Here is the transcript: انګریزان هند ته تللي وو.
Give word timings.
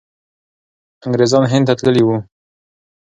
انګریزان 1.05 1.43
هند 1.51 1.65
ته 1.67 1.73
تللي 1.79 2.03
وو. 2.05 2.17